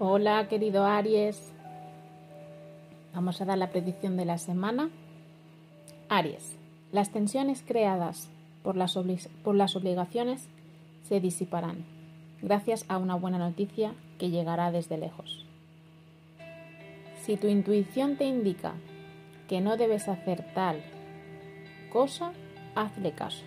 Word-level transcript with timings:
Hola 0.00 0.48
querido 0.48 0.84
Aries. 0.84 1.52
Vamos 3.14 3.40
a 3.40 3.44
dar 3.44 3.56
la 3.56 3.70
predicción 3.70 4.16
de 4.16 4.24
la 4.24 4.38
semana. 4.38 4.90
Aries. 6.08 6.56
Las 6.90 7.12
tensiones 7.12 7.62
creadas 7.62 8.28
por 8.64 8.74
las, 8.74 8.96
obligaciones 8.96 10.48
se 11.04 11.20
disiparán 11.20 11.84
gracias 12.42 12.84
a 12.88 12.98
una 12.98 13.14
buena 13.14 13.38
noticia 13.38 13.94
que 14.18 14.30
llegará 14.30 14.72
desde 14.72 14.98
lejos. 14.98 15.46
Si 17.22 17.36
tu 17.36 17.46
intuición 17.46 18.16
te 18.16 18.24
indica 18.24 18.72
que 19.48 19.60
no 19.60 19.76
debes 19.76 20.08
hacer 20.08 20.44
tal 20.54 20.82
cosa, 21.92 22.32
hazle 22.74 23.12
caso. 23.12 23.44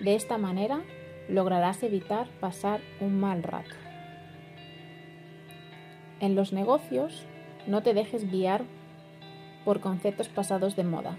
De 0.00 0.14
esta 0.14 0.38
manera 0.38 0.82
lograrás 1.28 1.82
evitar 1.82 2.28
pasar 2.38 2.80
un 3.00 3.18
mal 3.18 3.42
rato. 3.42 3.89
En 6.20 6.34
los 6.34 6.52
negocios, 6.52 7.24
no 7.66 7.82
te 7.82 7.94
dejes 7.94 8.30
guiar 8.30 8.64
por 9.64 9.80
conceptos 9.80 10.28
pasados 10.28 10.76
de 10.76 10.84
moda. 10.84 11.16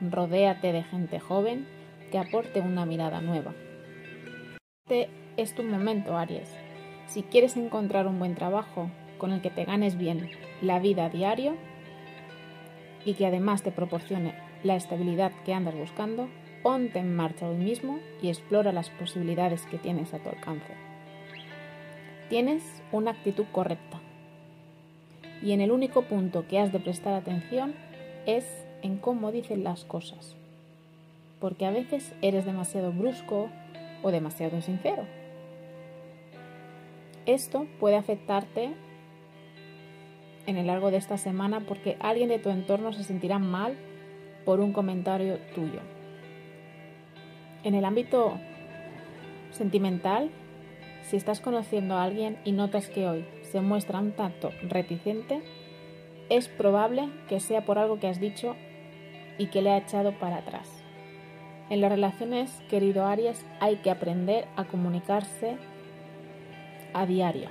Rodéate 0.00 0.72
de 0.72 0.82
gente 0.82 1.20
joven 1.20 1.66
que 2.10 2.16
aporte 2.16 2.60
una 2.60 2.86
mirada 2.86 3.20
nueva. 3.20 3.52
Este 4.86 5.10
es 5.36 5.54
tu 5.54 5.64
momento, 5.64 6.16
Aries. 6.16 6.50
Si 7.08 7.22
quieres 7.22 7.58
encontrar 7.58 8.06
un 8.06 8.18
buen 8.18 8.34
trabajo 8.34 8.90
con 9.18 9.32
el 9.32 9.42
que 9.42 9.50
te 9.50 9.66
ganes 9.66 9.98
bien 9.98 10.30
la 10.62 10.78
vida 10.78 11.04
a 11.04 11.10
diario 11.10 11.54
y 13.04 13.14
que 13.14 13.26
además 13.26 13.62
te 13.62 13.70
proporcione 13.70 14.34
la 14.64 14.76
estabilidad 14.76 15.32
que 15.44 15.52
andas 15.52 15.74
buscando, 15.74 16.30
ponte 16.62 17.00
en 17.00 17.14
marcha 17.14 17.46
hoy 17.46 17.56
mismo 17.56 17.98
y 18.22 18.28
explora 18.28 18.72
las 18.72 18.88
posibilidades 18.88 19.66
que 19.66 19.76
tienes 19.76 20.14
a 20.14 20.18
tu 20.20 20.30
alcance. 20.30 20.87
Tienes 22.28 22.82
una 22.92 23.12
actitud 23.12 23.46
correcta 23.52 24.00
y 25.42 25.52
en 25.52 25.60
el 25.60 25.70
único 25.70 26.02
punto 26.02 26.46
que 26.46 26.58
has 26.58 26.72
de 26.72 26.80
prestar 26.80 27.14
atención 27.14 27.74
es 28.26 28.44
en 28.82 28.98
cómo 28.98 29.32
dicen 29.32 29.64
las 29.64 29.84
cosas, 29.84 30.36
porque 31.40 31.64
a 31.64 31.70
veces 31.70 32.12
eres 32.20 32.44
demasiado 32.44 32.92
brusco 32.92 33.48
o 34.02 34.10
demasiado 34.10 34.60
sincero. 34.60 35.04
Esto 37.24 37.66
puede 37.80 37.96
afectarte 37.96 38.74
en 40.46 40.56
el 40.56 40.66
largo 40.66 40.90
de 40.90 40.98
esta 40.98 41.16
semana 41.16 41.60
porque 41.60 41.96
alguien 42.00 42.28
de 42.28 42.38
tu 42.38 42.50
entorno 42.50 42.92
se 42.92 43.04
sentirá 43.04 43.38
mal 43.38 43.76
por 44.44 44.60
un 44.60 44.72
comentario 44.72 45.38
tuyo. 45.54 45.80
En 47.64 47.74
el 47.74 47.84
ámbito 47.84 48.38
sentimental, 49.50 50.30
si 51.08 51.16
estás 51.16 51.40
conociendo 51.40 51.96
a 51.96 52.04
alguien 52.04 52.36
y 52.44 52.52
notas 52.52 52.90
que 52.90 53.08
hoy 53.08 53.24
se 53.40 53.62
muestra 53.62 53.98
un 53.98 54.12
tanto 54.12 54.50
reticente, 54.62 55.42
es 56.28 56.48
probable 56.48 57.08
que 57.28 57.40
sea 57.40 57.64
por 57.64 57.78
algo 57.78 57.98
que 57.98 58.08
has 58.08 58.20
dicho 58.20 58.54
y 59.38 59.46
que 59.46 59.62
le 59.62 59.70
ha 59.70 59.78
echado 59.78 60.12
para 60.18 60.36
atrás. 60.36 60.68
En 61.70 61.80
las 61.80 61.90
relaciones, 61.90 62.50
querido 62.68 63.06
Aries, 63.06 63.44
hay 63.60 63.76
que 63.76 63.90
aprender 63.90 64.46
a 64.56 64.64
comunicarse 64.64 65.56
a 66.92 67.06
diario. 67.06 67.48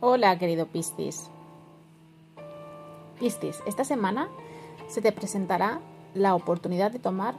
Hola, 0.00 0.38
querido 0.38 0.66
Piscis. 0.66 1.28
Piscis, 3.18 3.60
esta 3.66 3.82
semana 3.82 4.28
se 4.86 5.02
te 5.02 5.10
presentará 5.10 5.80
la 6.14 6.36
oportunidad 6.36 6.92
de 6.92 7.00
tomar 7.00 7.34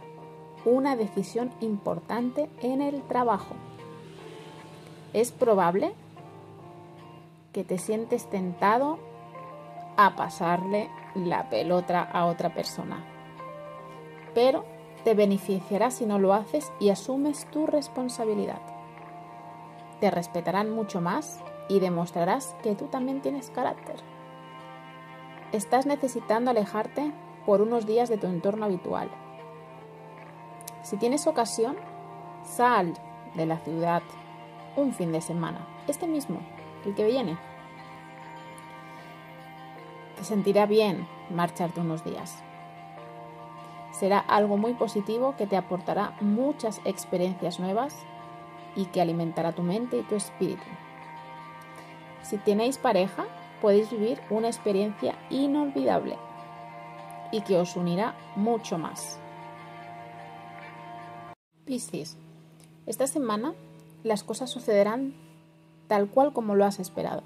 una 0.65 0.97
decisión 0.97 1.53
importante 1.61 2.49
en 2.61 2.81
el 2.81 3.01
trabajo. 3.03 3.55
Es 5.13 5.31
probable 5.31 5.93
que 7.53 7.63
te 7.63 7.77
sientes 7.77 8.29
tentado 8.29 8.99
a 9.95 10.17
pasarle 10.17 10.89
la 11.15 11.49
pelota 11.49 12.01
a 12.01 12.25
otra 12.25 12.53
persona, 12.53 13.05
pero 14.35 14.65
te 15.05 15.13
beneficiará 15.13 15.91
si 15.91 16.05
no 16.05 16.19
lo 16.19 16.33
haces 16.33 16.73
y 16.81 16.89
asumes 16.89 17.49
tu 17.51 17.67
responsabilidad. 17.67 18.59
Te 20.01 20.11
respetarán 20.11 20.69
mucho 20.71 20.99
más 20.99 21.41
y 21.69 21.79
demostrarás 21.79 22.55
que 22.61 22.75
tú 22.75 22.87
también 22.87 23.21
tienes 23.21 23.49
carácter. 23.51 23.95
Estás 25.53 25.85
necesitando 25.85 26.51
alejarte 26.51 27.13
por 27.45 27.61
unos 27.61 27.85
días 27.85 28.09
de 28.09 28.17
tu 28.17 28.27
entorno 28.27 28.65
habitual. 28.65 29.09
Si 30.83 30.97
tienes 30.97 31.27
ocasión, 31.27 31.77
sal 32.43 32.93
de 33.35 33.45
la 33.45 33.59
ciudad 33.59 34.01
un 34.75 34.93
fin 34.93 35.11
de 35.11 35.21
semana, 35.21 35.65
este 35.87 36.07
mismo, 36.07 36.39
el 36.85 36.95
que 36.95 37.05
viene. 37.05 37.37
Te 40.17 40.23
sentirá 40.23 40.65
bien 40.65 41.07
marcharte 41.29 41.79
unos 41.79 42.03
días. 42.03 42.43
Será 43.91 44.19
algo 44.19 44.57
muy 44.57 44.73
positivo 44.73 45.35
que 45.37 45.47
te 45.47 45.57
aportará 45.57 46.15
muchas 46.21 46.81
experiencias 46.85 47.59
nuevas 47.59 47.95
y 48.75 48.85
que 48.85 49.01
alimentará 49.01 49.51
tu 49.51 49.61
mente 49.61 49.97
y 49.97 50.03
tu 50.03 50.15
espíritu. 50.15 50.63
Si 52.29 52.37
tenéis 52.37 52.77
pareja, 52.77 53.25
podéis 53.59 53.89
vivir 53.89 54.19
una 54.29 54.49
experiencia 54.49 55.15
inolvidable 55.31 56.15
y 57.31 57.41
que 57.41 57.57
os 57.57 57.75
unirá 57.75 58.13
mucho 58.35 58.77
más. 58.77 59.17
Piscis, 61.65 62.17
esta 62.85 63.07
semana 63.07 63.55
las 64.03 64.21
cosas 64.21 64.51
sucederán 64.51 65.15
tal 65.87 66.07
cual 66.07 66.31
como 66.31 66.53
lo 66.53 66.65
has 66.65 66.79
esperado. 66.79 67.23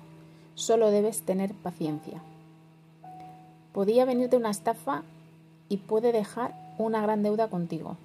Solo 0.55 0.89
debes 0.89 1.23
tener 1.23 1.53
paciencia. 1.53 2.21
Podía 3.73 4.05
venirte 4.05 4.37
una 4.37 4.51
estafa 4.51 5.03
y 5.67 5.77
puede 5.77 6.13
dejar 6.13 6.55
una 6.77 7.01
gran 7.01 7.23
deuda 7.23 7.49
contigo. 7.49 7.97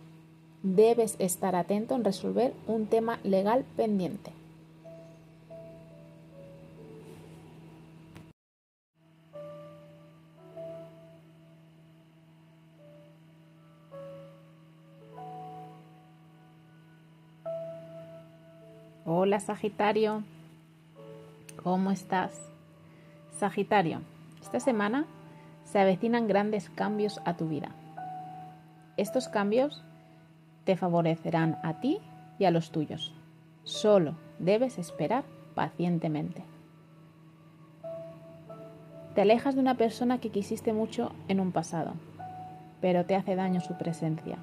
Debes 0.65 1.15
estar 1.21 1.55
atento 1.55 1.95
en 1.95 2.03
resolver 2.03 2.55
un 2.67 2.87
tema 2.87 3.21
legal 3.23 3.65
pendiente. 3.77 4.33
Hola 19.11 19.41
Sagitario, 19.41 20.23
¿cómo 21.63 21.91
estás? 21.91 22.53
Sagitario, 23.39 24.03
esta 24.43 24.61
semana 24.61 25.07
se 25.65 25.79
avecinan 25.79 26.29
grandes 26.29 26.69
cambios 26.69 27.19
a 27.25 27.35
tu 27.35 27.49
vida. 27.49 27.71
Estos 28.99 29.29
cambios 29.29 29.83
te 30.65 30.77
favorecerán 30.77 31.57
a 31.63 31.81
ti 31.81 32.01
y 32.39 32.45
a 32.45 32.51
los 32.51 32.71
tuyos. 32.71 33.15
Solo 33.65 34.15
debes 34.39 34.77
esperar 34.77 35.25
pacientemente. 35.55 36.45
Te 39.15 39.23
alejas 39.23 39.55
de 39.55 39.63
una 39.63 39.77
persona 39.79 40.19
que 40.19 40.29
quisiste 40.29 40.75
mucho 40.75 41.13
en 41.29 41.41
un 41.41 41.53
pasado, 41.53 41.95
pero 42.83 43.07
te 43.07 43.17
hace 43.17 43.37
daño 43.37 43.63
su 43.63 43.73
presencia. 43.79 44.37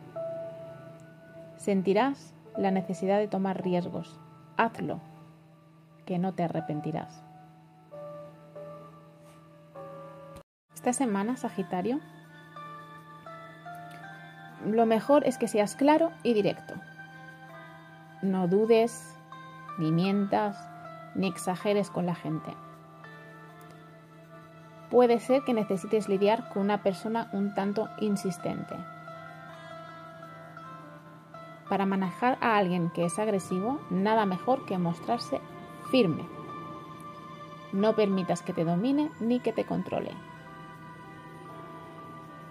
Sentirás 1.56 2.34
la 2.58 2.72
necesidad 2.72 3.20
de 3.20 3.28
tomar 3.28 3.64
riesgos 3.64 4.20
hazlo, 4.58 5.02
que 6.06 6.20
no 6.20 6.34
te 6.34 6.44
arrepentirás. 6.44 7.24
Esta 10.74 10.94
semana, 10.94 11.36
Sagitario, 11.36 12.00
lo 14.66 14.86
mejor 14.86 15.26
es 15.26 15.38
que 15.38 15.48
seas 15.48 15.76
claro 15.76 16.12
y 16.24 16.34
directo. 16.34 16.76
No 18.22 18.48
dudes, 18.48 19.16
ni 19.78 19.92
mientas, 19.92 20.58
ni 21.16 21.28
exageres 21.28 21.90
con 21.90 22.06
la 22.06 22.16
gente. 22.16 22.52
Puede 24.90 25.20
ser 25.20 25.44
que 25.44 25.54
necesites 25.54 26.08
lidiar 26.08 26.50
con 26.50 26.62
una 26.64 26.84
persona 26.84 27.30
un 27.34 27.54
tanto 27.54 27.90
insistente, 28.00 28.76
para 31.70 31.86
manejar 31.86 32.38
a 32.42 32.58
alguien 32.58 32.90
que 32.90 33.06
es 33.06 33.18
agresivo, 33.20 33.80
nada 33.90 34.26
mejor 34.26 34.66
que 34.66 34.78
mostrarse 34.78 35.42
firme. 35.92 36.28
No 37.74 37.96
permitas 37.96 38.42
que 38.42 38.54
te 38.54 38.64
domine 38.64 39.12
ni 39.20 39.40
que 39.40 39.52
te 39.52 39.66
controle. 39.66 40.12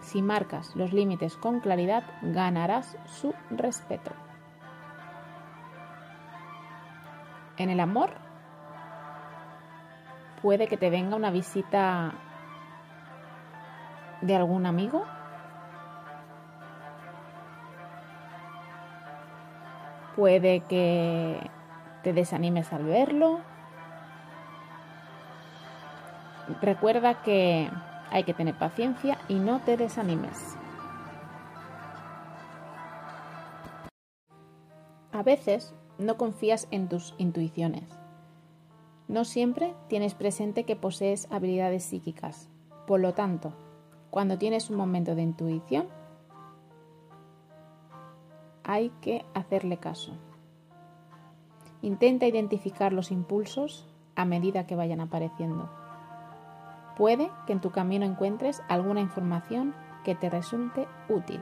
Si 0.00 0.20
marcas 0.20 0.76
los 0.76 0.93
límites 0.93 1.37
con 1.37 1.61
claridad, 1.61 2.05
ganarás 2.22 2.99
su 3.06 3.34
respeto. 3.50 4.12
En 7.56 7.70
el 7.70 7.81
amor, 7.81 8.10
puede 10.43 10.67
que 10.67 10.76
te 10.76 10.90
venga 10.90 11.17
una 11.17 11.31
visita 11.31 12.12
de 14.20 14.37
algún 14.37 14.67
amigo. 14.67 15.05
Puede 20.16 20.61
que 20.61 21.50
te 22.02 22.12
desanimes 22.12 22.72
al 22.72 22.84
verlo. 22.84 23.40
Recuerda 26.61 27.22
que 27.22 27.69
hay 28.11 28.25
que 28.25 28.34
tener 28.34 28.56
paciencia 28.56 29.19
y 29.28 29.34
no 29.34 29.61
te 29.61 29.76
desanimes. 29.76 30.56
A 35.12 35.22
veces 35.22 35.75
no 35.99 36.17
confías 36.17 36.69
en 36.70 36.88
tus 36.88 37.14
intuiciones. 37.19 37.84
No 39.08 39.25
siempre 39.25 39.75
tienes 39.88 40.14
presente 40.14 40.64
que 40.64 40.76
posees 40.76 41.28
habilidades 41.31 41.84
psíquicas. 41.84 42.49
Por 42.87 43.00
lo 43.00 43.14
tanto, 43.14 43.52
cuando 44.10 44.38
tienes 44.38 44.70
un 44.70 44.76
momento 44.76 45.14
de 45.14 45.22
intuición, 45.22 45.88
hay 48.64 48.90
que 49.00 49.25
hacerle 49.34 49.76
caso. 49.76 50.12
Intenta 51.82 52.26
identificar 52.26 52.93
los 52.93 53.11
impulsos 53.11 53.87
a 54.16 54.25
medida 54.25 54.66
que 54.66 54.75
vayan 54.75 55.00
apareciendo. 55.00 55.70
Puede 56.96 57.31
que 57.46 57.52
en 57.52 57.61
tu 57.61 57.70
camino 57.70 58.06
encuentres 58.06 58.62
alguna 58.69 59.00
información 59.00 59.75
que 60.05 60.14
te 60.14 60.31
resulte 60.31 60.88
útil. 61.08 61.40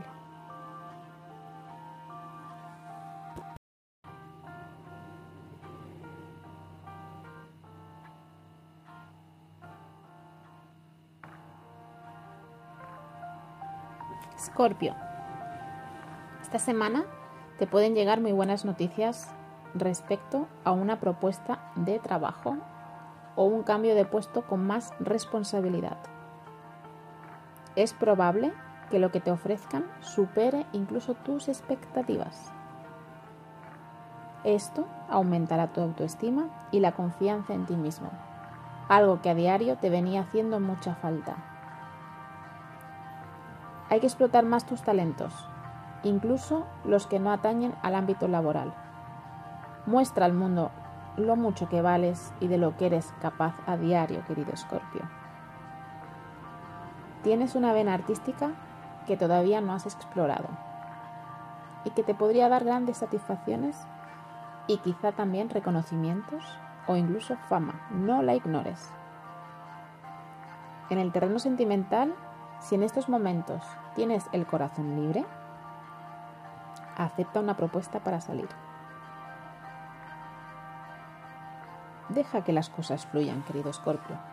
Scorpio. 14.38 15.11
Esta 16.52 16.66
semana 16.66 17.04
te 17.58 17.66
pueden 17.66 17.94
llegar 17.94 18.20
muy 18.20 18.32
buenas 18.32 18.66
noticias 18.66 19.34
respecto 19.72 20.48
a 20.64 20.72
una 20.72 21.00
propuesta 21.00 21.72
de 21.76 21.98
trabajo 21.98 22.58
o 23.36 23.44
un 23.44 23.62
cambio 23.62 23.94
de 23.94 24.04
puesto 24.04 24.42
con 24.42 24.66
más 24.66 24.92
responsabilidad. 25.00 25.96
Es 27.74 27.94
probable 27.94 28.52
que 28.90 28.98
lo 28.98 29.10
que 29.10 29.20
te 29.20 29.30
ofrezcan 29.30 29.86
supere 30.00 30.66
incluso 30.74 31.14
tus 31.14 31.48
expectativas. 31.48 32.52
Esto 34.44 34.86
aumentará 35.08 35.72
tu 35.72 35.80
autoestima 35.80 36.50
y 36.70 36.80
la 36.80 36.92
confianza 36.92 37.54
en 37.54 37.64
ti 37.64 37.76
mismo, 37.76 38.10
algo 38.90 39.22
que 39.22 39.30
a 39.30 39.34
diario 39.34 39.78
te 39.78 39.88
venía 39.88 40.20
haciendo 40.20 40.60
mucha 40.60 40.96
falta. 40.96 41.34
Hay 43.88 44.00
que 44.00 44.06
explotar 44.06 44.44
más 44.44 44.66
tus 44.66 44.82
talentos, 44.82 45.48
incluso 46.02 46.66
los 46.84 47.06
que 47.06 47.18
no 47.18 47.32
atañen 47.32 47.74
al 47.82 47.94
ámbito 47.94 48.28
laboral. 48.28 48.72
Muestra 49.86 50.26
al 50.26 50.32
mundo 50.32 50.70
lo 51.16 51.36
mucho 51.36 51.68
que 51.68 51.82
vales 51.82 52.32
y 52.40 52.48
de 52.48 52.58
lo 52.58 52.76
que 52.76 52.86
eres 52.86 53.12
capaz 53.20 53.54
a 53.66 53.76
diario, 53.76 54.24
querido 54.26 54.52
Escorpio. 54.52 55.02
Tienes 57.22 57.54
una 57.54 57.72
vena 57.72 57.94
artística 57.94 58.50
que 59.06 59.16
todavía 59.16 59.60
no 59.60 59.74
has 59.74 59.86
explorado 59.86 60.48
y 61.84 61.90
que 61.90 62.02
te 62.02 62.14
podría 62.14 62.48
dar 62.48 62.64
grandes 62.64 62.98
satisfacciones 62.98 63.76
y 64.66 64.78
quizá 64.78 65.12
también 65.12 65.50
reconocimientos 65.50 66.44
o 66.86 66.96
incluso 66.96 67.36
fama. 67.48 67.74
No 67.90 68.22
la 68.22 68.34
ignores. 68.34 68.90
En 70.90 70.98
el 70.98 71.12
terreno 71.12 71.38
sentimental, 71.38 72.14
si 72.60 72.74
en 72.74 72.82
estos 72.82 73.08
momentos 73.08 73.62
tienes 73.94 74.28
el 74.32 74.46
corazón 74.46 74.96
libre, 74.96 75.24
acepta 77.04 77.40
una 77.40 77.56
propuesta 77.56 78.00
para 78.00 78.20
salir. 78.20 78.48
Deja 82.08 82.44
que 82.44 82.52
las 82.52 82.68
cosas 82.68 83.06
fluyan, 83.06 83.42
querido 83.42 83.70
Escorpio. 83.70 84.31